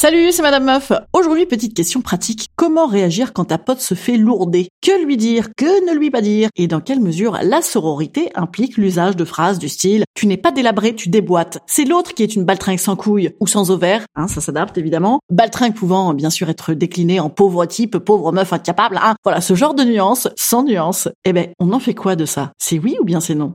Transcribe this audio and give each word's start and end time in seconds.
Salut, 0.00 0.30
c'est 0.30 0.42
Madame 0.42 0.62
Meuf. 0.62 0.92
Aujourd'hui, 1.12 1.44
petite 1.44 1.74
question 1.74 2.02
pratique. 2.02 2.50
Comment 2.54 2.86
réagir 2.86 3.32
quand 3.32 3.46
ta 3.46 3.58
pote 3.58 3.80
se 3.80 3.94
fait 3.94 4.16
lourder? 4.16 4.68
Que 4.80 5.04
lui 5.04 5.16
dire? 5.16 5.48
Que 5.56 5.90
ne 5.90 5.98
lui 5.98 6.12
pas 6.12 6.20
dire? 6.20 6.50
Et 6.54 6.68
dans 6.68 6.78
quelle 6.78 7.00
mesure 7.00 7.36
la 7.42 7.62
sororité 7.62 8.30
implique 8.36 8.76
l'usage 8.76 9.16
de 9.16 9.24
phrases 9.24 9.58
du 9.58 9.68
style 9.68 10.04
«Tu 10.14 10.28
n'es 10.28 10.36
pas 10.36 10.52
délabré, 10.52 10.94
tu 10.94 11.08
déboîtes». 11.08 11.58
C'est 11.66 11.84
l'autre 11.84 12.14
qui 12.14 12.22
est 12.22 12.36
une 12.36 12.44
baltringue 12.44 12.78
sans 12.78 12.94
couilles 12.94 13.34
ou 13.40 13.48
sans 13.48 13.72
ovaire. 13.72 14.04
Hein, 14.14 14.28
ça 14.28 14.40
s'adapte 14.40 14.78
évidemment. 14.78 15.18
Baltringue 15.30 15.74
pouvant 15.74 16.14
bien 16.14 16.30
sûr 16.30 16.48
être 16.48 16.74
décliné 16.74 17.18
en 17.18 17.28
pauvre 17.28 17.66
type, 17.66 17.98
pauvre 17.98 18.30
meuf 18.30 18.52
incapable. 18.52 19.00
Hein. 19.02 19.16
Voilà, 19.24 19.40
ce 19.40 19.54
genre 19.54 19.74
de 19.74 19.82
nuance, 19.82 20.28
sans 20.36 20.62
nuance. 20.62 21.08
Eh 21.24 21.32
ben, 21.32 21.48
on 21.58 21.72
en 21.72 21.80
fait 21.80 21.94
quoi 21.94 22.14
de 22.14 22.24
ça? 22.24 22.52
C'est 22.56 22.78
oui 22.78 22.96
ou 23.00 23.04
bien 23.04 23.18
c'est 23.18 23.34
non? 23.34 23.54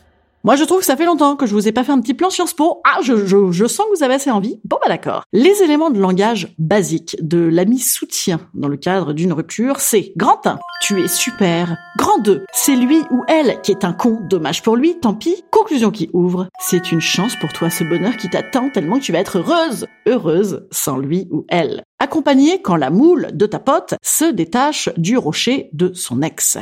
Moi, 0.43 0.55
je 0.55 0.63
trouve 0.63 0.79
que 0.79 0.85
ça 0.85 0.97
fait 0.97 1.05
longtemps 1.05 1.35
que 1.35 1.45
je 1.45 1.53
vous 1.53 1.67
ai 1.67 1.71
pas 1.71 1.83
fait 1.83 1.91
un 1.91 2.01
petit 2.01 2.15
plan 2.15 2.31
Sciences 2.31 2.55
Po. 2.55 2.81
Ah, 2.83 2.99
je, 3.03 3.27
je, 3.27 3.51
je 3.51 3.65
sens 3.67 3.85
que 3.85 3.95
vous 3.95 4.03
avez 4.03 4.15
assez 4.15 4.31
envie. 4.31 4.59
Bon, 4.65 4.77
bah 4.81 4.89
d'accord. 4.89 5.23
Les 5.33 5.61
éléments 5.61 5.91
de 5.91 5.99
langage 5.99 6.55
basiques 6.57 7.15
de 7.21 7.37
l'ami 7.37 7.77
soutien 7.77 8.39
dans 8.55 8.67
le 8.67 8.77
cadre 8.77 9.13
d'une 9.13 9.33
rupture, 9.33 9.79
c'est 9.79 10.13
grand 10.17 10.47
1, 10.47 10.57
tu 10.81 10.99
es 10.99 11.07
super. 11.07 11.77
Grand 11.95 12.17
2, 12.17 12.43
c'est 12.53 12.75
lui 12.75 13.01
ou 13.11 13.21
elle 13.27 13.61
qui 13.61 13.71
est 13.71 13.85
un 13.85 13.93
con, 13.93 14.19
dommage 14.27 14.63
pour 14.63 14.75
lui, 14.75 14.99
tant 14.99 15.13
pis. 15.13 15.43
Conclusion 15.51 15.91
qui 15.91 16.09
ouvre, 16.13 16.47
c'est 16.59 16.91
une 16.91 17.01
chance 17.01 17.35
pour 17.35 17.53
toi 17.53 17.69
ce 17.69 17.83
bonheur 17.83 18.17
qui 18.17 18.27
t'attend 18.27 18.71
tellement 18.71 18.97
que 18.97 19.03
tu 19.03 19.11
vas 19.11 19.19
être 19.19 19.37
heureuse, 19.37 19.85
heureuse 20.07 20.65
sans 20.71 20.97
lui 20.97 21.27
ou 21.29 21.45
elle. 21.49 21.83
Accompagné 21.99 22.63
quand 22.63 22.77
la 22.77 22.89
moule 22.89 23.27
de 23.31 23.45
ta 23.45 23.59
pote 23.59 23.93
se 24.01 24.25
détache 24.25 24.89
du 24.97 25.17
rocher 25.17 25.69
de 25.73 25.93
son 25.93 26.23
ex. 26.23 26.57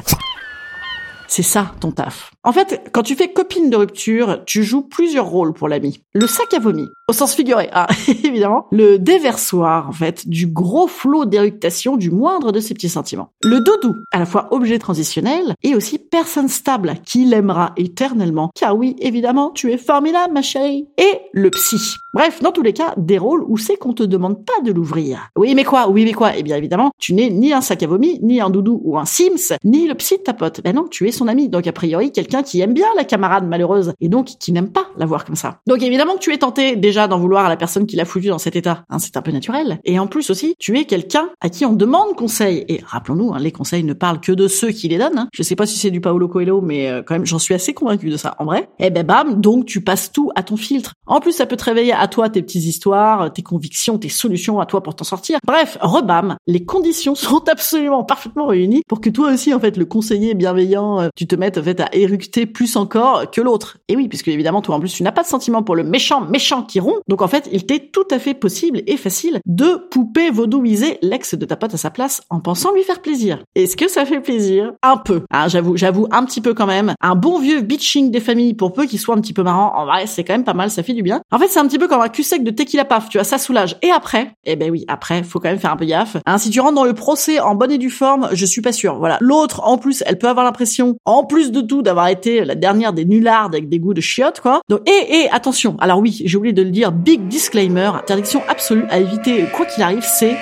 C'est 1.30 1.44
ça 1.44 1.74
ton 1.80 1.92
taf. 1.92 2.32
En 2.44 2.52
fait, 2.52 2.90
quand 2.92 3.04
tu 3.04 3.16
fais 3.16 3.32
copine 3.32 3.70
de 3.70 3.78
rupture, 3.78 4.44
tu 4.46 4.64
joues 4.64 4.82
plusieurs 4.82 5.28
rôles 5.28 5.54
pour 5.54 5.68
l'ami. 5.68 6.02
Le 6.14 6.26
sac 6.26 6.52
à 6.56 6.60
vomi, 6.60 6.88
au 7.08 7.14
sens 7.14 7.36
figuré, 7.36 7.70
ah, 7.72 7.88
évidemment. 8.08 8.66
Le 8.72 8.98
déversoir, 8.98 9.88
en 9.90 9.92
fait, 9.92 10.28
du 10.28 10.48
gros 10.48 10.88
flot 10.88 11.26
d'éructation 11.26 11.98
du 11.98 12.10
moindre 12.10 12.52
de 12.52 12.60
ses 12.60 12.74
petits 12.74 12.90
sentiments. 12.90 13.30
Le 13.44 13.60
doudou, 13.60 13.96
à 14.12 14.18
la 14.18 14.26
fois 14.26 14.48
objet 14.52 14.80
transitionnel 14.80 15.54
et 15.62 15.76
aussi 15.76 16.00
personne 16.00 16.48
stable 16.48 16.96
qui 17.06 17.26
l'aimera 17.26 17.74
éternellement. 17.78 18.50
Car 18.56 18.76
oui, 18.76 18.96
évidemment, 19.00 19.52
tu 19.52 19.72
es 19.72 19.78
formidable, 19.78 20.34
ma 20.34 20.42
chérie. 20.42 20.88
Et 20.98 21.20
le 21.34 21.52
psy. 21.52 21.98
Bref, 22.12 22.42
dans 22.42 22.52
tous 22.52 22.64
les 22.64 22.74
cas, 22.74 22.96
des 22.98 23.20
rôles 23.20 23.44
où 23.48 23.58
c'est 23.58 23.78
qu'on 23.78 23.94
te 23.94 24.02
demande 24.02 24.44
pas 24.44 24.62
de 24.64 24.72
l'ouvrir. 24.72 25.30
Oui, 25.38 25.54
mais 25.54 25.64
quoi 25.64 25.90
Oui, 25.90 26.06
mais 26.06 26.14
quoi? 26.14 26.36
Eh 26.36 26.42
bien, 26.42 26.58
évidemment, 26.58 26.90
tu 26.98 27.14
n'es 27.14 27.30
ni 27.30 27.54
un 27.54 27.62
sac 27.62 27.84
à 27.84 27.88
vomi, 27.88 28.20
ni 28.24 28.42
un 28.42 28.50
doudou 28.50 28.82
ou 28.84 28.98
un 28.98 29.06
Sims, 29.06 29.56
ni 29.64 29.88
le 29.88 29.94
psy 29.94 30.18
de 30.18 30.24
ta 30.24 30.34
pote. 30.34 30.62
Ben 30.64 30.76
non, 30.76 30.88
tu 30.90 31.08
es 31.08 31.12
son 31.20 31.28
ami. 31.28 31.50
Donc, 31.50 31.68
a 31.68 31.72
priori, 31.72 32.12
quelqu'un 32.12 32.44
qui 32.44 32.62
aime 32.62 32.74
bien 32.74 32.88
la 32.96 33.04
camarade 33.04 33.48
malheureuse 33.48 33.94
et 34.02 34.10
donc 34.10 34.28
qui 34.40 34.52
n'aime 34.52 34.72
pas 34.72 34.88
la 34.98 35.06
voir 35.06 35.26
comme 35.26 35.36
ça. 35.36 35.60
Donc, 35.68 35.84
évidemment 35.84 36.16
que 36.16 36.20
tu 36.20 36.34
es 36.34 36.38
tenté 36.38 36.76
déjà 36.76 37.08
d'en 37.08 37.20
vouloir 37.20 37.46
à 37.46 37.50
la 37.50 37.58
personne 37.58 37.86
qui 37.86 37.96
l'a 37.96 38.06
foutu 38.06 38.28
dans 38.30 38.38
cet 38.38 38.56
état. 38.56 38.84
Hein, 38.90 39.00
c'est 39.00 39.18
un 39.18 39.22
peu 39.22 39.32
naturel. 39.32 39.80
Et 39.84 40.00
en 40.00 40.08
plus 40.08 40.30
aussi, 40.30 40.56
tu 40.60 40.78
es 40.78 40.86
quelqu'un 40.86 41.30
à 41.42 41.50
qui 41.50 41.66
on 41.66 41.74
demande 41.74 42.16
conseil. 42.16 42.66
Et 42.68 42.82
rappelons-nous, 42.86 43.34
hein, 43.34 43.40
les 43.40 43.52
conseils 43.52 43.84
ne 43.84 43.94
parlent 43.94 44.22
que 44.22 44.32
de 44.32 44.48
ceux 44.48 44.72
qui 44.72 44.88
les 44.88 44.98
donnent. 44.98 45.18
Hein. 45.18 45.28
Je 45.34 45.44
sais 45.44 45.56
pas 45.56 45.66
si 45.66 45.78
c'est 45.78 45.92
du 45.92 46.02
Paolo 46.02 46.28
Coelho, 46.28 46.62
mais 46.62 46.90
euh, 46.90 47.04
quand 47.06 47.16
même, 47.16 47.26
j'en 47.26 47.40
suis 47.40 47.54
assez 47.54 47.74
convaincu 47.74 48.10
de 48.10 48.18
ça. 48.18 48.36
En 48.40 48.46
vrai, 48.46 48.70
eh 48.80 48.90
ben 48.90 49.06
bam, 49.06 49.42
donc 49.42 49.66
tu 49.66 49.82
passes 49.82 50.12
tout 50.12 50.32
à 50.36 50.44
ton 50.44 50.58
filtre. 50.58 50.94
En 51.06 51.20
plus, 51.20 51.34
ça 51.34 51.46
peut 51.46 51.58
te 51.58 51.66
réveiller 51.66 51.94
à 51.94 52.08
toi 52.08 52.30
tes 52.30 52.42
petites 52.42 52.66
histoires, 52.66 53.32
tes 53.34 53.42
convictions, 53.42 53.98
tes 53.98 54.10
solutions 54.10 54.60
à 54.60 54.66
toi 54.66 54.82
pour 54.82 54.96
t'en 54.96 55.04
sortir. 55.04 55.40
Bref, 55.46 55.78
rebam, 55.82 56.38
les 56.48 56.64
conditions 56.64 57.16
sont 57.16 57.48
absolument 57.50 58.04
parfaitement 58.04 58.48
réunies 58.48 58.84
pour 58.88 59.02
que 59.02 59.10
toi 59.10 59.32
aussi, 59.32 59.54
en 59.54 59.60
fait, 59.60 59.78
le 59.78 59.86
conseiller 59.86 60.34
bienveillant, 60.34 61.02
euh, 61.02 61.09
tu 61.16 61.28
te 61.28 61.36
mettes 61.36 61.58
en 61.58 61.64
fait 61.64 61.80
à 61.80 61.90
éructer 61.94 62.46
plus 62.46 62.76
encore 62.76 63.30
que 63.32 63.42
l'autre. 63.42 63.78
Et 63.88 63.96
oui, 63.96 64.08
puisque 64.08 64.28
évidemment, 64.28 64.62
toi 64.62 64.76
en 64.76 64.80
plus, 64.80 64.94
tu 64.94 65.04
n'as 65.04 65.12
pas 65.12 65.24
de 65.24 65.28
sentiment 65.28 65.64
pour 65.64 65.76
le 65.76 65.84
méchant 65.84 66.22
méchant 66.22 66.64
qui 66.64 66.80
rompt. 66.80 67.02
Donc 67.08 67.22
en 67.22 67.28
fait, 67.28 67.50
il 67.52 67.66
t'est 67.66 67.92
tout 67.92 68.08
à 68.12 68.20
fait 68.20 68.34
possible 68.34 68.82
et 68.88 68.98
facile 68.98 69.40
de 69.46 69.88
poupée 69.90 70.30
vaudouiser 70.30 70.98
l'ex 71.02 71.36
de 71.36 71.46
ta 71.46 71.56
pote 71.56 71.74
à 71.74 71.78
sa 71.78 71.90
place 71.90 72.22
en 72.30 72.40
pensant 72.40 72.74
lui 72.74 72.84
faire 72.84 73.02
plaisir. 73.02 73.44
Est-ce 73.56 73.78
que 73.78 73.88
ça 73.88 74.06
fait 74.06 74.20
plaisir? 74.20 74.74
Un 74.84 74.98
peu. 74.98 75.24
Hein, 75.32 75.48
j'avoue, 75.48 75.78
j'avoue 75.78 76.08
un 76.12 76.26
petit 76.26 76.42
peu 76.42 76.54
quand 76.54 76.68
même. 76.68 76.94
Un 77.02 77.16
bon 77.16 77.40
vieux 77.40 77.62
bitching 77.62 78.12
des 78.12 78.20
familles 78.20 78.54
pour 78.54 78.74
peu 78.74 78.86
qu'il 78.86 79.00
soit 79.00 79.16
un 79.16 79.22
petit 79.22 79.34
peu 79.34 79.44
marrant. 79.44 79.74
En 79.76 79.86
vrai, 79.86 80.08
c'est 80.08 80.24
quand 80.24 80.34
même 80.34 80.44
pas 80.44 80.54
mal, 80.54 80.70
ça 80.70 80.84
fait 80.84 80.94
du 80.94 81.04
bien. 81.04 81.22
En 81.32 81.40
fait, 81.40 81.48
c'est 81.48 81.60
un 81.60 81.68
petit 81.68 81.80
peu 81.80 81.88
comme 81.88 82.02
un 82.02 82.10
cul 82.10 82.24
sec 82.24 82.44
de 82.44 82.52
tequila 82.52 82.86
paf, 82.86 83.10
tu 83.10 83.18
vois, 83.18 83.24
ça 83.24 83.38
soulage. 83.38 83.78
Et 83.82 83.92
après, 83.92 84.32
eh 84.46 84.56
ben 84.56 84.72
oui, 84.72 84.86
après, 84.88 85.24
faut 85.24 85.40
quand 85.40 85.50
même 85.50 85.60
faire 85.60 85.72
un 85.72 85.78
peu 85.78 85.86
gaffe. 85.86 86.18
Hein, 86.26 86.38
si 86.38 86.50
tu 86.50 86.60
rentres 86.60 86.76
dans 86.76 86.86
le 86.86 86.94
procès 86.94 87.40
en 87.40 87.56
bonne 87.56 87.72
et 87.72 87.78
due 87.78 87.90
forme, 87.90 88.30
je 88.32 88.46
suis 88.46 88.62
pas 88.62 88.72
sûre. 88.72 88.98
Voilà. 88.98 89.18
L'autre, 89.22 89.62
en 89.64 89.78
plus, 89.78 90.04
elle 90.06 90.18
peut 90.18 90.28
avoir 90.28 90.46
l'impression, 90.46 90.98
en 91.06 91.24
plus 91.24 91.52
de 91.52 91.62
tout, 91.62 91.82
d'avoir 91.82 92.08
été 92.08 92.46
la 92.46 92.56
dernière 92.56 92.94
des 92.94 93.06
nullardes 93.06 93.56
avec 93.56 93.70
des 93.70 93.80
goûts 93.80 93.94
de 93.94 94.02
chiottes, 94.02 94.42
quoi. 94.42 94.62
Donc, 94.70 94.82
et, 94.88 95.22
et, 95.22 95.30
attention. 95.32 95.76
Alors 95.80 96.00
oui, 96.00 96.22
j'ai 96.24 96.38
oublié 96.38 96.54
de 96.54 96.62
le 96.62 96.72
dire, 96.72 96.92
big 96.92 97.28
disclaimer, 97.28 97.92
interdiction 97.96 98.42
absolue 98.48 98.86
à 98.90 99.00
éviter, 99.00 99.46
quoi 99.56 99.66
qu'il 99.66 99.84
arrive, 99.84 100.04
c'est 100.04 100.36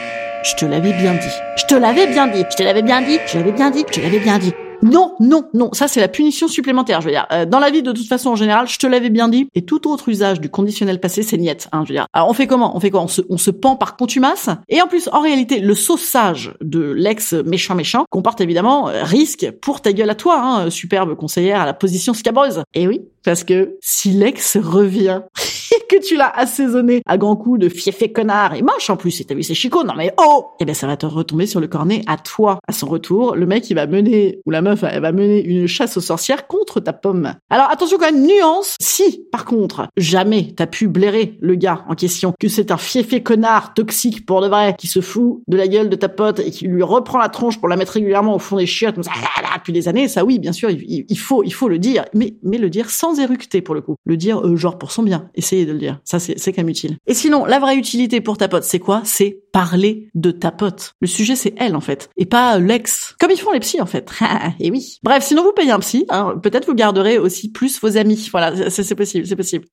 je 0.43 0.55
te 0.55 0.65
l'avais 0.65 0.93
bien 0.93 1.13
dit. 1.13 1.35
Je 1.57 1.65
te 1.65 1.75
l'avais 1.75 2.07
bien 2.07 2.27
dit. 2.27 2.45
Je 2.49 2.55
te 2.55 2.63
l'avais 2.63 2.81
bien 2.81 3.01
dit. 3.01 3.19
Je 3.25 3.33
te 3.33 3.37
l'avais 3.37 3.51
bien 3.51 3.69
dit. 3.71 3.85
Je 3.87 3.93
te 3.93 3.99
l'avais 3.99 4.19
bien 4.19 4.37
dit. 4.37 4.53
Non, 4.83 5.15
non, 5.19 5.49
non, 5.53 5.69
ça 5.73 5.87
c'est 5.87 5.99
la 5.99 6.07
punition 6.07 6.47
supplémentaire. 6.47 7.01
Je 7.01 7.07
veux 7.07 7.11
dire, 7.11 7.25
euh, 7.31 7.45
dans 7.45 7.59
la 7.59 7.71
vie 7.71 7.83
de 7.83 7.91
toute 7.91 8.07
façon 8.07 8.29
en 8.29 8.35
général, 8.35 8.67
je 8.67 8.77
te 8.77 8.87
l'avais 8.87 9.09
bien 9.09 9.27
dit. 9.27 9.47
Et 9.55 9.63
tout 9.63 9.89
autre 9.89 10.09
usage 10.09 10.39
du 10.39 10.49
conditionnel 10.49 10.99
passé, 10.99 11.23
c'est 11.23 11.37
niette. 11.37 11.67
Hein, 11.71 11.83
je 11.85 11.93
veux 11.93 11.99
dire, 11.99 12.07
on 12.13 12.33
fait 12.33 12.47
comment? 12.47 12.75
On 12.75 12.79
fait 12.79 12.91
quoi? 12.91 13.01
On 13.01 13.07
se, 13.07 13.21
on 13.29 13.37
se 13.37 13.51
pend 13.51 13.75
par 13.75 13.95
contumace? 13.97 14.49
Et 14.69 14.81
en 14.81 14.87
plus, 14.87 15.09
en 15.11 15.21
réalité, 15.21 15.59
le 15.59 15.75
saussage 15.75 16.53
de 16.61 16.91
l'ex 16.91 17.33
méchant 17.33 17.75
méchant 17.75 18.05
comporte 18.09 18.41
évidemment 18.41 18.89
euh, 18.89 19.03
risque 19.03 19.51
pour 19.61 19.81
ta 19.81 19.93
gueule 19.93 20.09
à 20.09 20.15
toi, 20.15 20.39
hein, 20.39 20.69
superbe 20.69 21.15
conseillère 21.15 21.61
à 21.61 21.65
la 21.65 21.73
position 21.73 22.13
scabreuse. 22.13 22.63
Et 22.73 22.87
oui, 22.87 23.01
parce 23.23 23.43
que 23.43 23.77
si 23.81 24.11
l'ex 24.11 24.57
revient 24.57 25.21
et 25.75 25.85
que 25.87 26.01
tu 26.01 26.15
l'as 26.15 26.29
assaisonné 26.29 27.01
à 27.05 27.17
grands 27.17 27.35
coups 27.35 27.59
de 27.59 27.69
fiefé 27.69 28.11
connard 28.11 28.55
et 28.55 28.61
moche 28.61 28.89
en 28.89 28.97
plus, 28.97 29.19
et 29.19 29.25
t'as 29.25 29.35
vu 29.35 29.43
c'est 29.43 29.53
chico, 29.53 29.83
non 29.83 29.93
mais 29.95 30.13
oh 30.17 30.47
Eh 30.59 30.65
ben 30.65 30.73
ça 30.73 30.87
va 30.87 30.97
te 30.97 31.05
retomber 31.05 31.45
sur 31.45 31.59
le 31.59 31.67
cornet 31.67 32.03
à 32.07 32.17
toi. 32.17 32.59
À 32.67 32.73
son 32.73 32.87
retour, 32.87 33.35
le 33.35 33.45
mec 33.45 33.69
il 33.69 33.75
va 33.75 33.87
mener, 33.87 34.39
ou 34.45 34.51
la 34.51 34.61
meuf 34.61 34.83
elle 34.83 35.01
va 35.01 35.11
mener 35.11 35.43
une 35.43 35.67
chasse 35.67 35.97
aux 35.97 36.01
sorcières 36.01 36.47
contre 36.47 36.79
ta 36.79 36.93
pomme. 36.93 37.33
Alors 37.49 37.69
attention 37.69 37.97
quand 37.97 38.11
même, 38.11 38.25
nuance, 38.25 38.75
si 38.81 39.25
par 39.31 39.45
contre 39.45 39.87
jamais 39.97 40.53
t'as 40.55 40.67
pu 40.67 40.87
blairer 40.87 41.37
le 41.41 41.55
gars 41.55 41.83
en 41.89 41.95
question, 41.95 42.33
que 42.39 42.47
c'est 42.47 42.71
un 42.71 42.77
fiefé 42.77 43.23
connard 43.23 43.73
toxique 43.73 44.25
pour 44.25 44.41
de 44.41 44.47
vrai, 44.47 44.75
qui 44.77 44.87
se 44.87 45.01
fout 45.01 45.41
de 45.47 45.57
la 45.57 45.67
gueule 45.67 45.89
de 45.89 45.95
ta 45.95 46.09
pote 46.09 46.39
et 46.39 46.51
qui 46.51 46.67
lui 46.67 46.83
reprend 46.83 47.17
la 47.17 47.29
tronche 47.29 47.59
pour 47.59 47.67
la 47.67 47.75
mettre 47.75 47.93
régulièrement 47.93 48.35
au 48.35 48.39
fond 48.39 48.57
des 48.57 48.65
chiottes 48.65 48.95
comme 48.95 49.03
ça, 49.03 49.11
depuis 49.55 49.73
des 49.73 49.87
années, 49.87 50.07
ça 50.07 50.23
oui 50.23 50.39
bien 50.39 50.51
sûr 50.51 50.69
il, 50.69 51.05
il 51.07 51.19
faut 51.19 51.43
il 51.43 51.53
faut 51.53 51.67
le 51.67 51.79
dire, 51.79 52.05
mais 52.13 52.35
mais 52.43 52.57
le 52.57 52.69
dire 52.69 52.89
sans 52.89 53.16
éructer 53.19 53.61
pour 53.61 53.75
le 53.75 53.81
coup, 53.81 53.95
le 54.05 54.17
dire 54.17 54.45
euh, 54.45 54.55
genre 54.55 54.77
pour 54.77 54.91
son 54.91 55.03
bien, 55.03 55.29
essayer 55.35 55.65
de 55.65 55.73
le 55.73 55.79
dire, 55.79 55.99
ça 56.03 56.19
c'est 56.19 56.37
c'est 56.37 56.53
quand 56.53 56.61
même 56.61 56.69
utile. 56.69 56.97
Et 57.07 57.13
sinon 57.13 57.45
la 57.45 57.59
vraie 57.59 57.75
utilité 57.75 58.21
pour 58.21 58.37
ta 58.37 58.47
pote 58.47 58.63
c'est 58.63 58.79
quoi? 58.79 59.01
C'est 59.03 59.41
parler 59.51 60.09
de 60.15 60.31
ta 60.31 60.51
pote. 60.51 60.93
Le 61.01 61.07
sujet 61.07 61.35
c'est 61.35 61.53
elle 61.57 61.75
en 61.75 61.81
fait, 61.81 62.09
et 62.17 62.25
pas 62.25 62.59
l'ex, 62.59 63.15
comme 63.19 63.31
ils 63.31 63.39
font 63.39 63.51
les 63.51 63.59
psys 63.59 63.81
en 63.81 63.85
fait. 63.85 64.11
et 64.59 64.71
oui. 64.71 64.99
Bref, 65.03 65.23
sinon 65.23 65.43
vous 65.43 65.53
payez 65.53 65.71
un 65.71 65.79
psy, 65.79 66.05
hein, 66.09 66.35
peut-être 66.41 66.67
vous 66.67 66.75
garderez 66.75 67.17
aussi 67.17 67.51
plus 67.51 67.79
vos 67.81 67.97
amis. 67.97 68.27
Voilà, 68.31 68.69
c'est 68.69 68.95
possible, 68.95 69.25
c'est 69.25 69.35
possible. 69.35 69.65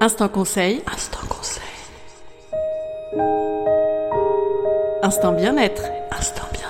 Instant 0.00 0.28
conseil. 0.28 0.82
Instant 0.92 1.26
conseil. 1.28 1.62
Instant 5.02 5.32
bien-être. 5.32 5.82
Instant 6.10 6.42
bien-être. 6.52 6.63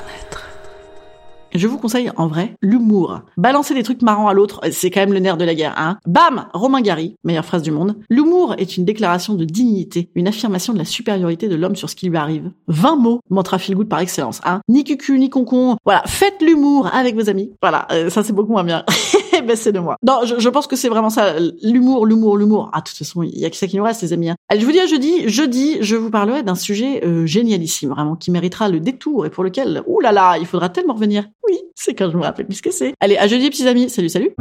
Je 1.55 1.69
vous 1.69 1.79
conseille 1.79 2.11
en 2.17 2.27
vrai 2.27 2.57
l'humour. 2.63 3.21
Balancer 3.37 3.75
des 3.75 3.85
trucs 3.85 4.03
marrants 4.03 4.27
à 4.27 4.35
l'autre, 4.35 4.61
c'est 4.73 4.91
quand 4.91 4.99
même 4.99 5.13
le 5.13 5.21
nerf 5.21 5.37
de 5.37 5.45
la 5.45 5.55
guerre, 5.55 5.75
hein. 5.77 5.99
Bam 6.05 6.47
Romain 6.53 6.81
Gary, 6.81 7.15
meilleure 7.23 7.45
phrase 7.45 7.63
du 7.63 7.71
monde. 7.71 7.95
L'humour 8.11 8.57
est 8.59 8.77
une 8.77 8.85
déclaration 8.85 9.35
de 9.35 9.45
dignité, 9.45 10.11
une 10.17 10.27
affirmation 10.27 10.73
de 10.73 10.79
la 10.79 10.85
supériorité 10.85 11.47
de 11.47 11.55
l'homme 11.55 11.77
sur 11.77 11.89
ce 11.89 11.95
qui 11.95 12.09
lui 12.09 12.17
arrive. 12.17 12.51
20 12.67 12.97
mots, 12.97 13.21
mantra 13.31 13.61
feel 13.61 13.77
good 13.77 13.89
par 13.89 14.01
excellence, 14.01 14.41
hein. 14.45 14.63
Ni 14.69 14.83
cucu, 14.83 15.17
ni 15.17 15.31
concon. 15.31 15.77
Voilà, 15.85 16.03
faites 16.07 16.43
l'humour 16.43 16.91
avec 16.93 17.15
vos 17.15 17.31
amis. 17.31 17.53
Voilà, 17.63 17.87
euh, 17.93 18.11
ça 18.11 18.25
c'est 18.25 18.33
beaucoup 18.33 18.51
moins 18.51 18.65
bien. 18.65 18.85
ben 19.45 19.57
c'est 19.57 19.73
de 19.73 19.79
moi. 19.79 19.97
Non, 20.05 20.21
je, 20.25 20.49
pense 20.49 20.67
que 20.67 20.77
c'est 20.77 20.89
vraiment 20.89 21.11
ça, 21.11 21.35
l'humour, 21.63 22.07
l'humour, 22.07 22.37
l'humour. 22.37 22.71
Ah, 22.73 22.81
de 22.81 22.85
toute 22.85 22.97
façon, 22.97 23.23
il 23.23 23.39
y 23.39 23.45
a 23.45 23.51
que 23.51 23.57
ça 23.57 23.67
qui 23.67 23.77
nous 23.77 23.85
reste, 23.85 24.03
les 24.03 24.13
amis. 24.13 24.31
hein. 24.31 24.37
Allez, 24.49 24.61
je 24.61 24.67
vous 24.67 24.73
dis 24.73 24.81
à 24.81 24.87
jeudi. 24.87 25.29
Jeudi, 25.29 25.79
je 25.81 25.97
vous 25.97 26.11
parlerai 26.11 26.43
d'un 26.43 26.55
sujet 26.55 27.05
euh, 27.05 27.27
génialissime, 27.27 27.91
vraiment, 27.91 28.17
qui 28.17 28.31
méritera 28.31 28.69
le 28.69 28.81
détour 28.81 29.27
et 29.27 29.31
pour 29.31 29.45
lequel, 29.45 29.85
là, 30.03 30.37
il 30.39 30.47
faudra 30.47 30.69
tellement 30.69 30.95
revenir. 30.95 31.25
Oui, 31.49 31.59
c'est 31.75 31.95
quand 31.95 32.11
je 32.11 32.17
me 32.17 32.23
rappelle 32.23 32.47
plus 32.47 32.57
ce 32.57 32.63
que 32.63 32.71
c'est. 32.71 32.95
Allez, 33.01 33.17
à 33.17 33.27
jeudi, 33.27 33.51
petits 33.51 33.69
amis. 33.69 33.89
Salut, 33.89 34.09
salut. 34.09 34.35